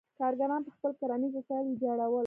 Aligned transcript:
کارګران 0.19 0.61
به 0.65 0.71
خپل 0.75 0.91
کرنیز 0.99 1.31
وسایل 1.35 1.65
ویجاړول. 1.67 2.19